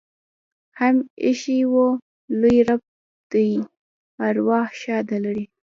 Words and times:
هم 0.79 0.95
ایښي 1.25 1.59
وه. 1.71 1.87
لوى 2.39 2.57
رب 2.69 2.81
دې 3.31 3.49
ارواح 4.27 4.69
ښاده 4.81 5.17
لري. 5.25 5.45